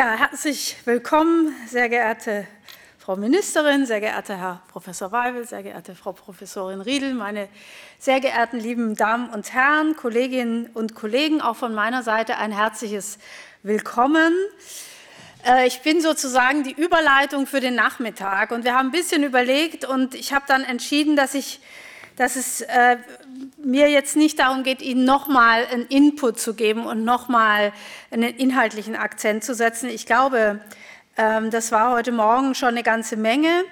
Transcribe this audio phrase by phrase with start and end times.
[0.00, 2.46] Ja, herzlich willkommen, sehr geehrte
[2.98, 7.50] Frau Ministerin, sehr geehrter Herr Professor Weibel, sehr geehrte Frau Professorin Riedel, meine
[7.98, 13.18] sehr geehrten lieben Damen und Herren, Kolleginnen und Kollegen, auch von meiner Seite ein herzliches
[13.62, 14.32] Willkommen.
[15.46, 19.84] Äh, ich bin sozusagen die Überleitung für den Nachmittag und wir haben ein bisschen überlegt
[19.84, 21.60] und ich habe dann entschieden, dass, ich,
[22.20, 22.98] dass es äh,
[23.56, 27.72] mir jetzt nicht darum geht, Ihnen nochmal einen Input zu geben und nochmal
[28.10, 29.88] einen inhaltlichen Akzent zu setzen.
[29.88, 30.60] Ich glaube,
[31.16, 33.64] ähm, das war heute Morgen schon eine ganze Menge.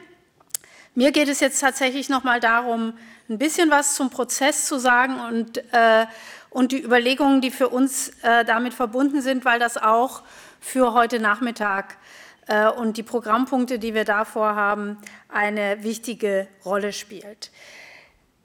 [0.95, 2.95] Mir geht es jetzt tatsächlich nochmal darum,
[3.29, 6.07] ein bisschen was zum Prozess zu sagen und, äh,
[6.49, 10.23] und die Überlegungen, die für uns äh, damit verbunden sind, weil das auch
[10.59, 11.99] für heute Nachmittag
[12.47, 14.97] äh, und die Programmpunkte, die wir da vorhaben,
[15.29, 17.51] eine wichtige Rolle spielt.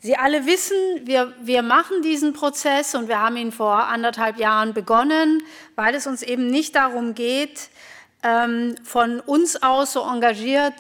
[0.06, 4.74] Sie alle wissen, wir, wir machen diesen Prozess und wir haben ihn vor anderthalb Jahren
[4.74, 5.42] begonnen,
[5.78, 7.70] weil es uns eben nicht darum geht,
[8.22, 10.74] ähm, von uns aus so engagiert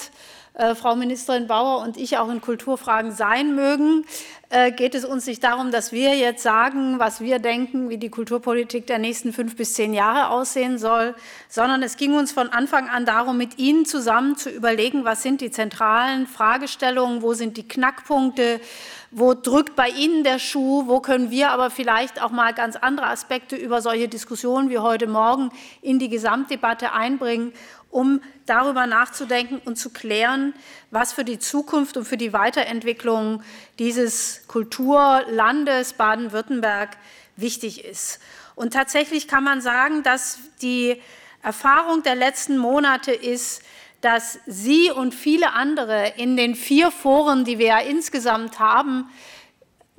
[0.53, 4.05] äh, Frau Ministerin Bauer und ich auch in Kulturfragen sein mögen,
[4.49, 8.09] äh, geht es uns nicht darum, dass wir jetzt sagen, was wir denken, wie die
[8.09, 11.15] Kulturpolitik der nächsten fünf bis zehn Jahre aussehen soll,
[11.49, 15.41] sondern es ging uns von Anfang an darum, mit Ihnen zusammen zu überlegen, was sind
[15.41, 18.61] die zentralen Fragestellungen, wo sind die Knackpunkte,
[19.09, 23.07] wo drückt bei Ihnen der Schuh, wo können wir aber vielleicht auch mal ganz andere
[23.07, 25.49] Aspekte über solche Diskussionen wie heute Morgen
[25.81, 27.53] in die Gesamtdebatte einbringen,
[27.94, 30.53] um darüber nachzudenken und zu klären,
[30.89, 33.44] was für die Zukunft und für die Weiterentwicklung
[33.77, 36.97] dieses Kulturlandes Baden-Württemberg
[37.35, 38.19] wichtig ist.
[38.55, 41.00] Und tatsächlich kann man sagen, dass die
[41.44, 43.61] Erfahrung der letzten Monate ist,
[44.02, 49.09] dass Sie und viele andere in den vier Foren, die wir ja insgesamt haben,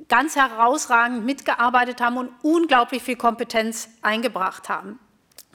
[0.09, 4.99] ganz herausragend mitgearbeitet haben und unglaublich viel Kompetenz eingebracht haben.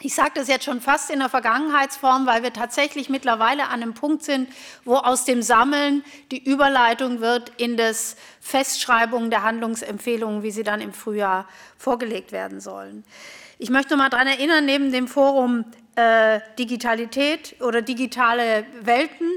[0.03, 3.93] Ich sage das jetzt schon fast in der Vergangenheitsform, weil wir tatsächlich mittlerweile an einem
[3.93, 4.49] Punkt sind,
[4.85, 10.81] wo aus dem Sammeln die Überleitung wird in das Festschreibung der Handlungsempfehlungen, wie sie dann
[10.81, 11.47] im Frühjahr
[11.77, 13.05] vorgelegt werden sollen.
[13.59, 15.67] Ich möchte mal daran erinnern, neben dem Forum
[15.97, 19.29] äh, Digitalität oder digitale Welten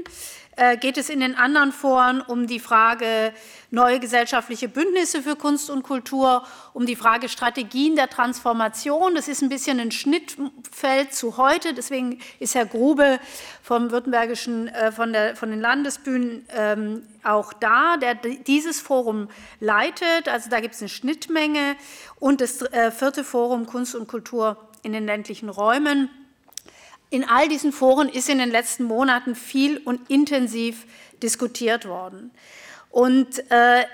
[0.80, 3.32] geht es in den anderen Foren um die Frage
[3.74, 9.14] neue gesellschaftliche Bündnisse für Kunst und Kultur, um die Frage Strategien der Transformation.
[9.14, 11.74] Das ist ein bisschen ein Schnittfeld zu heute.
[11.74, 13.18] Deswegen ist Herr Grube
[13.62, 19.28] vom Württembergischen, äh, von, der, von den Landesbühnen ähm, auch da, der dieses Forum
[19.60, 20.28] leitet.
[20.28, 21.76] Also da gibt es eine Schnittmenge.
[22.20, 26.10] Und das äh, vierte Forum Kunst und Kultur in den ländlichen Räumen.
[27.10, 30.86] In all diesen Foren ist in den letzten Monaten viel und intensiv
[31.22, 32.30] diskutiert worden.
[32.90, 33.84] Und äh,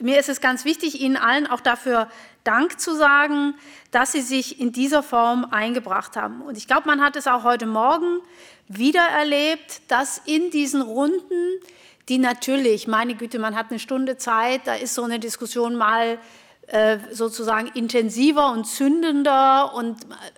[0.00, 2.08] mir ist es ganz wichtig, Ihnen allen auch dafür
[2.44, 3.54] Dank zu sagen,
[3.90, 6.40] dass Sie sich in dieser Form eingebracht haben.
[6.42, 8.20] Und ich glaube, man hat es auch heute Morgen
[8.68, 11.60] wieder erlebt, dass in diesen Runden,
[12.08, 16.18] die natürlich, meine Güte, man hat eine Stunde Zeit, da ist so eine Diskussion mal
[17.12, 19.96] sozusagen intensiver und zündender und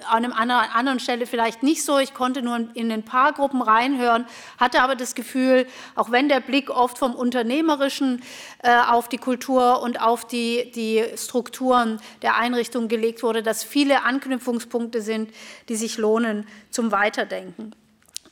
[0.08, 1.98] an einer anderen Stelle vielleicht nicht so.
[1.98, 4.26] Ich konnte nur in ein paar Gruppen reinhören,
[4.56, 8.22] hatte aber das Gefühl, auch wenn der Blick oft vom Unternehmerischen
[8.62, 14.04] äh, auf die Kultur und auf die, die Strukturen der Einrichtung gelegt wurde, dass viele
[14.04, 15.32] Anknüpfungspunkte sind,
[15.68, 17.74] die sich lohnen zum Weiterdenken.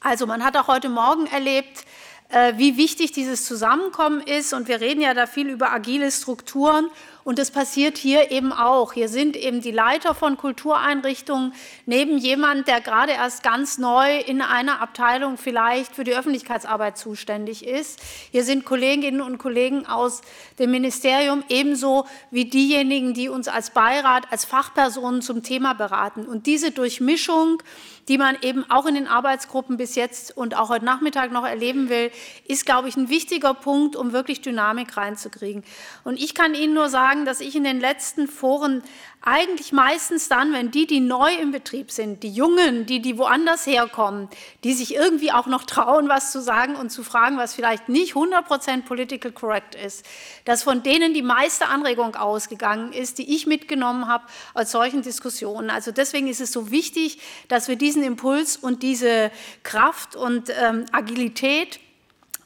[0.01, 1.85] Also man hat auch heute Morgen erlebt,
[2.31, 4.53] äh, wie wichtig dieses Zusammenkommen ist.
[4.53, 6.89] Und wir reden ja da viel über agile Strukturen.
[7.29, 8.95] Und das passiert hier eben auch.
[8.95, 11.53] Hier sind eben die Leiter von Kultureinrichtungen
[11.85, 17.67] neben jemand, der gerade erst ganz neu in einer Abteilung vielleicht für die Öffentlichkeitsarbeit zuständig
[17.67, 18.01] ist.
[18.31, 20.23] Hier sind Kolleginnen und Kollegen aus
[20.59, 26.25] dem Ministerium ebenso wie diejenigen, die uns als Beirat, als Fachpersonen zum Thema beraten.
[26.25, 27.63] Und diese Durchmischung,
[28.09, 31.91] die man eben auch in den Arbeitsgruppen bis jetzt und auch heute Nachmittag noch erleben
[31.91, 32.11] will,
[32.47, 35.63] ist, glaube ich, ein wichtiger Punkt, um wirklich Dynamik reinzukriegen.
[36.05, 38.83] Und ich kann Ihnen nur sagen, dass ich in den letzten Foren
[39.21, 43.67] eigentlich meistens dann, wenn die, die neu im Betrieb sind, die Jungen, die, die woanders
[43.67, 44.29] herkommen,
[44.65, 48.15] die sich irgendwie auch noch trauen, was zu sagen und zu fragen, was vielleicht nicht
[48.15, 50.05] 100% political correct ist,
[50.45, 54.25] dass von denen die meiste Anregung ausgegangen ist, die ich mitgenommen habe
[54.55, 55.71] aus solchen Diskussionen.
[55.71, 57.19] Also deswegen ist es so wichtig,
[57.49, 59.31] dass wir diesen Impuls und diese
[59.65, 61.81] Kraft und ähm, Agilität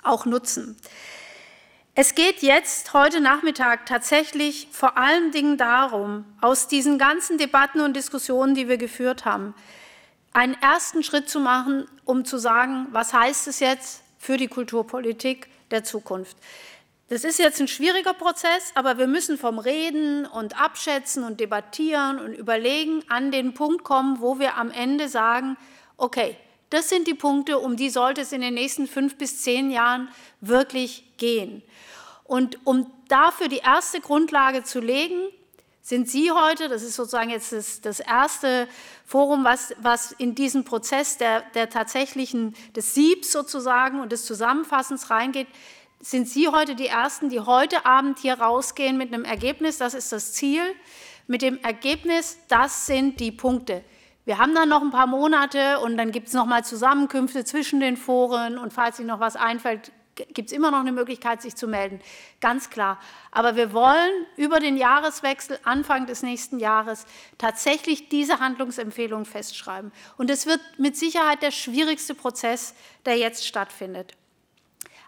[0.02, 0.76] auch nutzen.
[1.94, 7.94] Es geht jetzt heute Nachmittag tatsächlich vor allen Dingen darum, aus diesen ganzen Debatten und
[7.94, 9.54] Diskussionen, die wir geführt haben,
[10.32, 15.48] einen ersten Schritt zu machen, um zu sagen, was heißt es jetzt für die Kulturpolitik
[15.70, 16.38] der Zukunft.
[17.10, 22.18] Das ist jetzt ein schwieriger Prozess, aber wir müssen vom Reden und Abschätzen und Debattieren
[22.18, 25.58] und Überlegen an den Punkt kommen, wo wir am Ende sagen,
[25.98, 26.38] okay,
[26.72, 30.08] Das sind die Punkte, um die sollte es in den nächsten fünf bis zehn Jahren
[30.40, 31.62] wirklich gehen.
[32.24, 35.20] Und um dafür die erste Grundlage zu legen,
[35.82, 38.68] sind Sie heute, das ist sozusagen jetzt das, das erste
[39.04, 45.10] Forum, was, was in diesen Prozess der, der tatsächlichen, des Siebs sozusagen und des Zusammenfassens
[45.10, 45.48] reingeht,
[46.00, 50.10] sind Sie heute die Ersten, die heute Abend hier rausgehen mit einem Ergebnis, das ist
[50.10, 50.62] das Ziel,
[51.26, 53.84] mit dem Ergebnis, das sind die Punkte.
[54.24, 57.96] Wir haben dann noch ein paar Monate und dann gibt es nochmal Zusammenkünfte zwischen den
[57.96, 61.66] Foren und falls Ihnen noch was einfällt, gibt es immer noch eine Möglichkeit, sich zu
[61.66, 62.00] melden.
[62.40, 63.00] Ganz klar.
[63.30, 67.06] Aber wir wollen über den Jahreswechsel, Anfang des nächsten Jahres,
[67.38, 69.90] tatsächlich diese Handlungsempfehlung festschreiben.
[70.18, 72.74] Und es wird mit Sicherheit der schwierigste Prozess,
[73.06, 74.14] der jetzt stattfindet.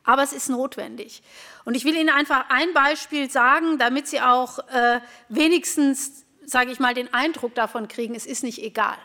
[0.04, 1.22] Aber es ist notwendig.
[1.64, 6.80] Und ich will Ihnen einfach ein Beispiel sagen, damit Sie auch äh, wenigstens, sage ich
[6.80, 8.96] mal, den Eindruck davon kriegen, es ist nicht egal.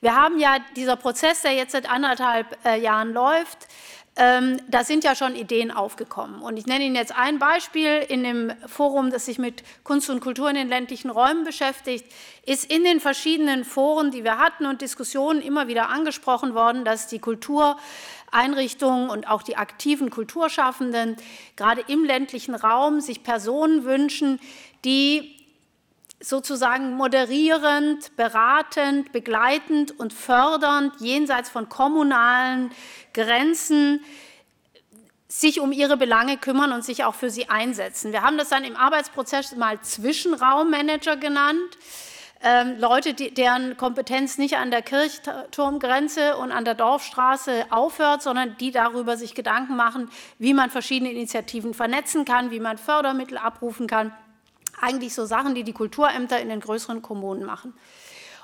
[0.00, 3.68] Wir haben ja dieser Prozess, der jetzt seit anderthalb äh, Jahren läuft,
[4.14, 6.42] ähm, da sind ja schon Ideen aufgekommen.
[6.42, 8.04] Und ich nenne Ihnen jetzt ein Beispiel.
[8.08, 12.04] In dem Forum, das sich mit Kunst und Kultur in den ländlichen Räumen beschäftigt,
[12.44, 17.06] ist in den verschiedenen Foren, die wir hatten und Diskussionen immer wieder angesprochen worden, dass
[17.06, 21.16] die Kultureinrichtungen und auch die aktiven Kulturschaffenden
[21.56, 24.40] gerade im ländlichen Raum sich Personen wünschen,
[24.84, 25.41] die
[26.22, 32.70] sozusagen moderierend, beratend, begleitend und fördernd jenseits von kommunalen
[33.12, 34.04] Grenzen
[35.28, 38.12] sich um ihre Belange kümmern und sich auch für sie einsetzen.
[38.12, 41.78] Wir haben das dann im Arbeitsprozess mal Zwischenraummanager genannt.
[42.44, 48.72] Ähm, Leute, deren Kompetenz nicht an der Kirchturmgrenze und an der Dorfstraße aufhört, sondern die
[48.72, 54.12] darüber sich Gedanken machen, wie man verschiedene Initiativen vernetzen kann, wie man Fördermittel abrufen kann
[54.82, 57.72] eigentlich so Sachen, die die Kulturämter in den größeren Kommunen machen.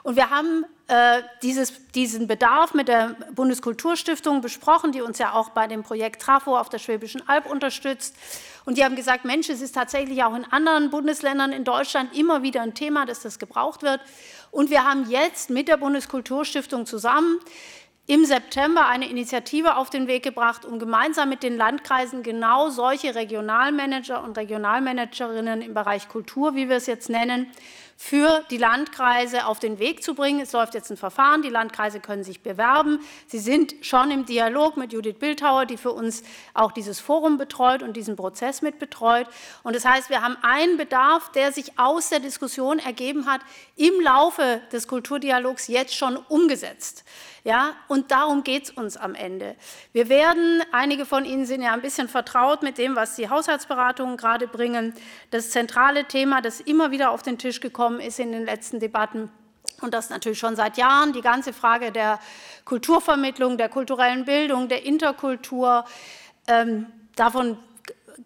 [0.03, 5.51] Und wir haben äh, dieses, diesen Bedarf mit der Bundeskulturstiftung besprochen, die uns ja auch
[5.51, 8.15] bei dem Projekt Trafo auf der Schwäbischen Alb unterstützt.
[8.65, 12.43] Und die haben gesagt, Mensch, es ist tatsächlich auch in anderen Bundesländern in Deutschland immer
[12.43, 14.01] wieder ein Thema, dass das gebraucht wird.
[14.51, 17.39] Und wir haben jetzt mit der Bundeskulturstiftung zusammen
[18.09, 23.15] im September eine Initiative auf den Weg gebracht, um gemeinsam mit den Landkreisen genau solche
[23.15, 27.53] Regionalmanager und Regionalmanagerinnen im Bereich Kultur, wie wir es jetzt nennen,
[28.01, 30.39] für die Landkreise auf den Weg zu bringen.
[30.39, 33.01] Es läuft jetzt ein Verfahren, die Landkreise können sich bewerben.
[33.27, 36.23] Sie sind schon im Dialog mit Judith Bildhauer, die für uns
[36.55, 39.27] auch dieses Forum betreut und diesen Prozess mit betreut.
[39.65, 43.41] Und das heißt, wir haben einen Bedarf, der sich aus der Diskussion ergeben hat,
[43.75, 47.05] im Laufe des Kulturdialogs jetzt schon umgesetzt.
[47.45, 49.57] Ja, und darum geht es uns am Ende.
[49.93, 54.17] Wir werden, einige von Ihnen sind ja ein bisschen vertraut mit dem, was die Haushaltsberatungen
[54.19, 54.93] gerade bringen.
[55.31, 59.31] Das zentrale Thema, das immer wieder auf den Tisch gekommen ist in den letzten Debatten,
[59.81, 62.19] und das natürlich schon seit Jahren, die ganze Frage der
[62.65, 65.85] Kulturvermittlung, der kulturellen Bildung, der Interkultur.
[66.49, 67.59] Ähm, davon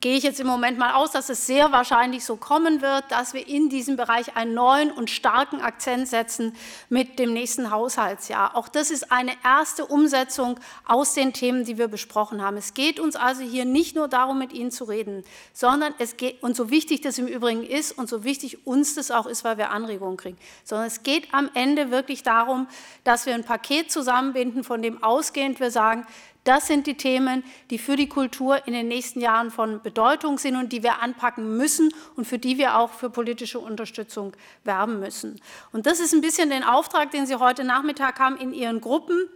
[0.01, 3.35] gehe ich jetzt im Moment mal aus, dass es sehr wahrscheinlich so kommen wird, dass
[3.35, 6.57] wir in diesem Bereich einen neuen und starken Akzent setzen
[6.89, 8.57] mit dem nächsten Haushaltsjahr.
[8.57, 12.57] Auch das ist eine erste Umsetzung aus den Themen, die wir besprochen haben.
[12.57, 16.43] Es geht uns also hier nicht nur darum, mit Ihnen zu reden, sondern es geht,
[16.43, 19.59] und so wichtig das im Übrigen ist und so wichtig uns das auch ist, weil
[19.59, 22.67] wir Anregungen kriegen, sondern es geht am Ende wirklich darum,
[23.05, 26.07] dass wir ein Paket zusammenbinden, von dem ausgehend wir sagen,
[26.45, 30.57] das sind die Themen, die für die Kultur in den nächsten Jahren von Bedeutung sind
[30.57, 34.33] und die wir anpacken müssen und für die wir auch für politische Unterstützung
[34.65, 35.41] werben müssen.
[35.73, 39.29] Und das ist ein bisschen den Auftrag, den Sie heute Nachmittag haben in Ihren Gruppen,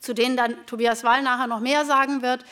[0.00, 2.44] zu denen dann Tobias Wall nachher noch mehr sagen wird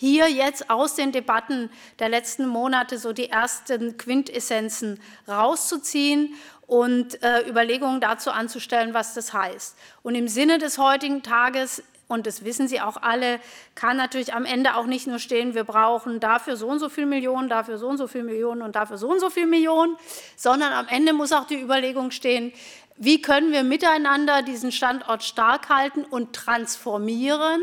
[0.00, 6.34] hier jetzt aus den Debatten der letzten Monate so die ersten Quintessenzen rauszuziehen
[6.68, 9.76] und äh, Überlegungen dazu anzustellen, was das heißt.
[10.04, 13.38] Und im Sinne des heutigen Tages und das wissen Sie auch alle,
[13.74, 17.06] kann natürlich am Ende auch nicht nur stehen, wir brauchen dafür so und so viel
[17.06, 19.96] Millionen, dafür so und so viel Millionen und dafür so und so viel Millionen,
[20.34, 22.52] sondern am Ende muss auch die Überlegung stehen,
[22.96, 27.60] wie können wir miteinander diesen Standort stark halten und transformieren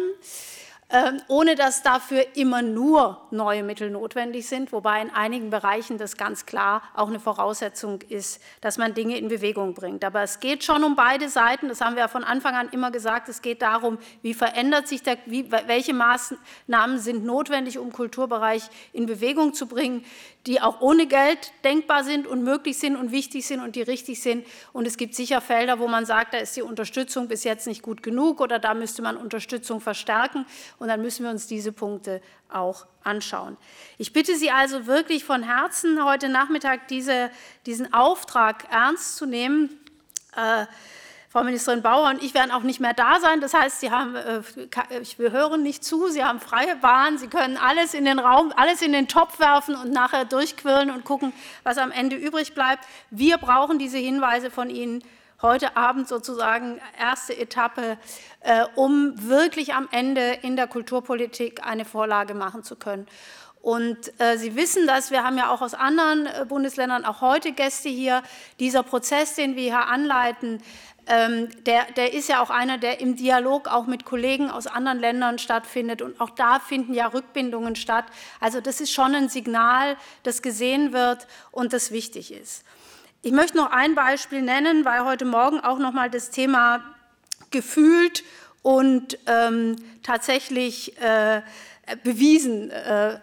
[1.27, 6.45] ohne dass dafür immer nur neue Mittel notwendig sind, wobei in einigen Bereichen das ganz
[6.45, 10.03] klar auch eine Voraussetzung ist, dass man Dinge in Bewegung bringt.
[10.03, 12.91] Aber es geht schon um beide Seiten, das haben wir ja von Anfang an immer
[12.91, 18.63] gesagt, es geht darum, wie verändert sich der, wie, welche Maßnahmen sind notwendig, um Kulturbereich
[18.93, 20.05] in Bewegung zu bringen,
[20.45, 24.21] die auch ohne Geld denkbar sind und möglich sind und wichtig sind und die richtig
[24.21, 24.45] sind.
[24.73, 27.81] Und es gibt sicher Felder, wo man sagt, da ist die Unterstützung bis jetzt nicht
[27.81, 30.45] gut genug oder da müsste man Unterstützung verstärken.
[30.77, 33.57] Und dann müssen wir uns diese Punkte auch anschauen.
[33.97, 37.29] Ich bitte Sie also wirklich von Herzen, heute Nachmittag diese,
[37.65, 39.69] diesen Auftrag ernst zu nehmen.
[40.35, 40.65] Äh,
[41.35, 43.41] Frau Ministerin Bauer und ich werden auch nicht mehr da sein.
[43.41, 44.41] Das heißt, Sie haben, äh,
[45.17, 48.81] wir hören nicht zu, Sie haben freie Bahn, Sie können alles in den Raum, alles
[48.81, 52.85] in den Topf werfen und nachher durchquirlen und gucken, was am Ende übrig bleibt.
[53.09, 55.03] Wir brauchen diese Hinweise von Ihnen
[55.45, 57.97] heute Abend sozusagen erste Etappe,
[58.41, 63.07] äh, um wirklich am Ende in der Kulturpolitik eine Vorlage machen zu können.
[63.61, 67.51] Und äh, Sie wissen das, wir haben ja auch aus anderen äh, Bundesländern auch heute
[67.51, 68.21] Gäste hier.
[68.59, 70.61] Dieser Prozess, den wir hier anleiten,
[71.07, 74.99] ähm, der, der ist ja auch einer, der im Dialog auch mit Kollegen aus anderen
[74.99, 76.01] Ländern stattfindet.
[76.01, 78.05] Und auch da finden ja Rückbindungen statt.
[78.39, 82.63] Also das ist schon ein Signal, das gesehen wird und das wichtig ist.
[83.25, 86.83] Ich möchte noch ein Beispiel nennen, weil heute Morgen auch noch mal das Thema
[87.49, 88.23] gefühlt
[88.61, 91.41] und ähm, tatsächlich äh,
[92.03, 93.17] bewiesen äh, äh,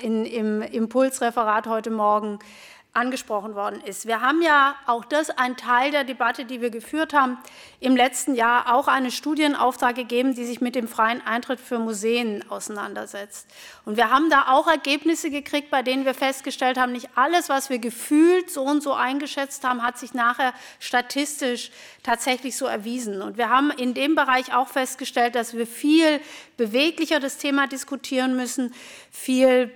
[0.00, 2.38] in, im Impulsreferat heute Morgen
[2.94, 4.06] angesprochen worden ist.
[4.06, 7.38] Wir haben ja auch das ein Teil der Debatte, die wir geführt haben,
[7.80, 12.44] im letzten Jahr auch einen Studienauftrag gegeben, die sich mit dem freien Eintritt für Museen
[12.50, 13.48] auseinandersetzt.
[13.86, 17.70] Und wir haben da auch Ergebnisse gekriegt, bei denen wir festgestellt haben, nicht alles, was
[17.70, 21.70] wir gefühlt so und so eingeschätzt haben, hat sich nachher statistisch
[22.02, 23.22] tatsächlich so erwiesen.
[23.22, 26.20] Und wir haben in dem Bereich auch festgestellt, dass wir viel
[26.58, 28.74] beweglicher das Thema diskutieren müssen,
[29.10, 29.74] viel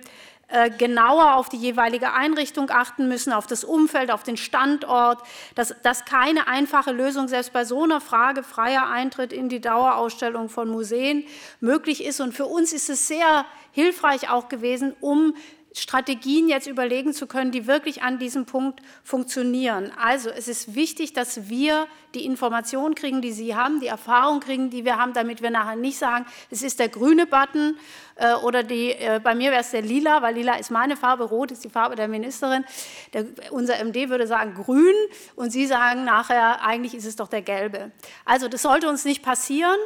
[0.77, 5.21] genauer auf die jeweilige Einrichtung achten müssen, auf das Umfeld, auf den Standort,
[5.55, 10.47] dass, dass keine einfache Lösung selbst bei so einer Frage freier Eintritt in die Dauerausstellung
[10.47, 11.25] von Museen
[11.59, 12.21] möglich ist.
[12.21, 15.35] Und für uns ist es sehr hilfreich auch gewesen, um
[15.77, 19.91] Strategien jetzt überlegen zu können, die wirklich an diesem Punkt funktionieren.
[20.01, 24.69] Also es ist wichtig, dass wir die Informationen kriegen, die Sie haben, die Erfahrung kriegen,
[24.69, 27.77] die wir haben, damit wir nachher nicht sagen, es ist der grüne Button
[28.15, 31.25] äh, oder die, äh, bei mir wäre es der lila, weil lila ist meine Farbe,
[31.25, 32.65] rot ist die Farbe der Ministerin.
[33.13, 34.95] Der, unser MD würde sagen grün
[35.35, 37.91] und Sie sagen nachher, eigentlich ist es doch der gelbe.
[38.25, 39.77] Also das sollte uns nicht passieren.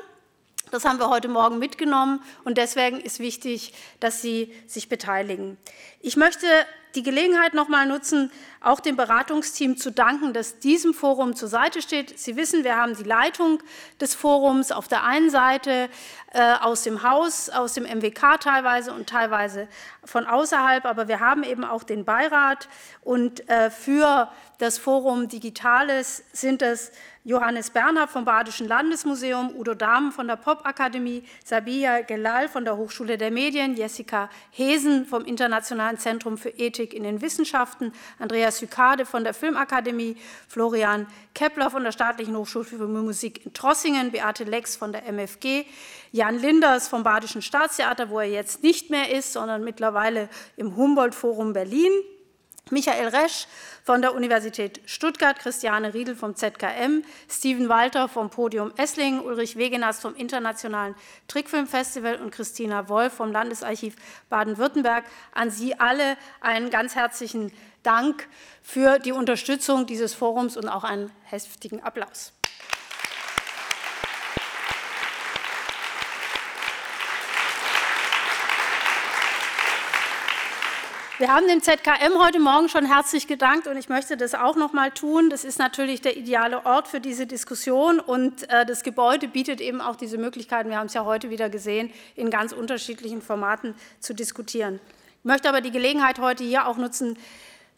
[0.72, 5.58] Das haben wir heute Morgen mitgenommen und deswegen ist wichtig, dass Sie sich beteiligen.
[6.00, 6.48] Ich möchte
[6.95, 11.81] die Gelegenheit noch mal nutzen, auch dem Beratungsteam zu danken, das diesem Forum zur Seite
[11.81, 12.17] steht.
[12.19, 13.62] Sie wissen, wir haben die Leitung
[14.00, 15.89] des Forums auf der einen Seite
[16.33, 19.67] äh, aus dem Haus, aus dem MWK teilweise und teilweise
[20.03, 22.69] von außerhalb, aber wir haben eben auch den Beirat
[23.01, 26.91] und äh, für das Forum Digitales sind es
[27.24, 33.17] Johannes Bernhard vom Badischen Landesmuseum, Udo Dahmen von der Popakademie, Sabia Gelal von der Hochschule
[33.17, 39.24] der Medien, Jessica Hesen vom Internationalen Zentrum für Ethik in den Wissenschaften, Andreas Sykade von
[39.24, 44.92] der Filmakademie, Florian Kepler von der Staatlichen Hochschule für Musik in Trossingen, Beate Lex von
[44.92, 45.66] der MFG,
[46.12, 51.54] Jan Linders vom Badischen Staatstheater, wo er jetzt nicht mehr ist, sondern mittlerweile im Humboldt-Forum
[51.54, 51.92] Berlin,
[52.70, 53.48] Michael Resch
[53.84, 60.00] von der Universität Stuttgart, Christiane Riedel vom ZKM, Steven Walter vom Podium Esslingen, Ulrich Wegenas
[60.00, 60.96] vom Internationalen
[61.27, 63.96] Trickfilmfestival und Christina Wolf vom Landesarchiv
[64.30, 65.03] Baden-Württemberg.
[65.34, 67.51] An Sie alle einen ganz herzlichen
[67.84, 68.27] Dank
[68.62, 72.34] für die Unterstützung dieses Forums und auch einen heftigen Applaus.
[81.22, 84.74] Wir haben dem ZKM heute Morgen schon herzlich gedankt und ich möchte das auch noch
[84.74, 85.30] mal tun.
[85.30, 89.82] Das ist natürlich der ideale Ort für diese Diskussion und äh, das Gebäude bietet eben
[89.82, 94.16] auch diese Möglichkeiten, wir haben es ja heute wieder gesehen, in ganz unterschiedlichen Formaten zu
[94.16, 94.80] diskutieren.
[95.20, 97.16] Ich möchte aber die Gelegenheit heute hier auch nutzen,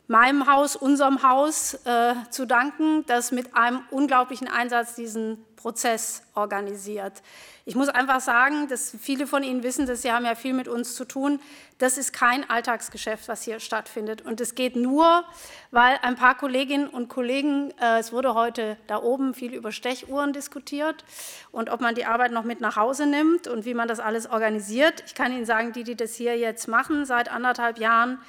[0.08, 7.24] meinem Haus, unserem Haus äh, zu danken, das mit einem unglaublichen Einsatz diesen Prozess organisiert.
[7.66, 10.68] Ich muss einfach sagen, dass viele von Ihnen wissen, dass Sie haben ja viel mit
[10.68, 11.40] uns zu tun.
[11.78, 14.22] Das ist kein Alltagsgeschäft, was hier stattfindet.
[14.22, 15.24] Und es geht nur,
[15.72, 20.34] weil ein paar Kolleginnen und Kollegen, äh, es wurde heute da oben viel über Stechuhren
[20.34, 21.06] diskutiert
[21.54, 24.30] und ob man die Arbeit noch mit nach Hause nimmt und wie man das alles
[24.30, 25.02] organisiert.
[25.06, 28.20] Ich kann Ihnen sagen, die, die das hier jetzt machen seit anderthalb Jahren,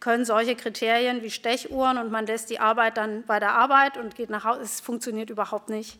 [0.00, 4.14] können solche Kriterien wie Stechuhren und man lässt die Arbeit dann bei der Arbeit und
[4.14, 5.98] geht nach Hause, es funktioniert überhaupt nicht.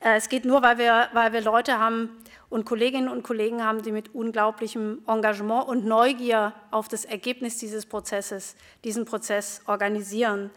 [0.00, 2.10] Äh, es geht nur, weil wir, weil wir Leute haben
[2.50, 7.86] und Kolleginnen und Kollegen haben, die mit unglaublichem Engagement und Neugier auf das Ergebnis dieses
[7.86, 10.50] Prozesses, diesen Prozess organisieren.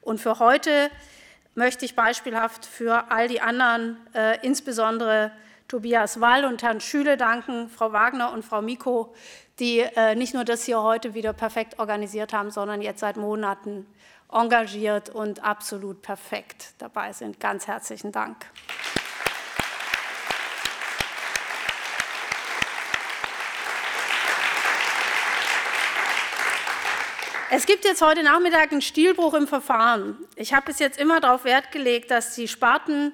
[0.00, 0.90] Und für heute
[1.54, 5.30] möchte ich beispielhaft für all die anderen, äh, insbesondere
[5.68, 9.14] Tobias Wall und Herrn Schüle danken, Frau Wagner und Frau Miko,
[9.58, 13.86] die äh, nicht nur das hier heute wieder perfekt organisiert haben, sondern jetzt seit Monaten
[14.30, 17.40] engagiert und absolut perfekt dabei sind.
[17.40, 18.36] Ganz herzlichen Dank.
[27.50, 30.18] Es gibt jetzt heute Nachmittag einen Stilbruch im Verfahren.
[30.34, 33.12] Ich habe bis jetzt immer darauf Wert gelegt, dass die Sparten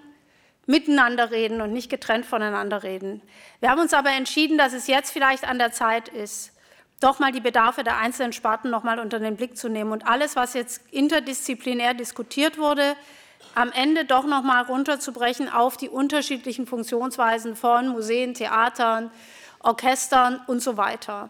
[0.71, 3.21] miteinander reden und nicht getrennt voneinander reden.
[3.59, 6.53] Wir haben uns aber entschieden, dass es jetzt vielleicht an der Zeit ist,
[7.01, 10.07] doch mal die Bedarfe der einzelnen Sparten noch mal unter den Blick zu nehmen und
[10.07, 12.95] alles, was jetzt interdisziplinär diskutiert wurde,
[13.55, 19.11] am Ende doch noch mal runterzubrechen auf die unterschiedlichen Funktionsweisen von Museen, Theatern,
[19.59, 21.29] Orchestern und so weiter.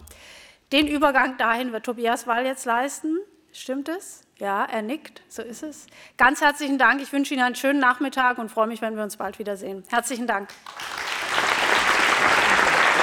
[0.70, 3.16] Den Übergang dahin wird Tobias Wall jetzt leisten.
[3.52, 4.22] Stimmt es?
[4.38, 5.22] Ja, er nickt.
[5.28, 5.86] So ist es.
[6.16, 7.02] Ganz herzlichen Dank.
[7.02, 9.84] Ich wünsche Ihnen einen schönen Nachmittag und freue mich, wenn wir uns bald wiedersehen.
[9.88, 10.48] Herzlichen Dank.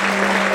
[0.08, 0.47] Applaus